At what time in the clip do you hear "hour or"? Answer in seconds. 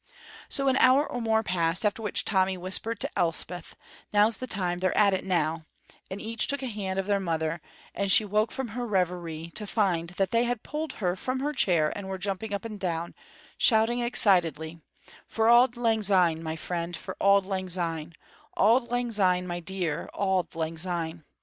0.77-1.21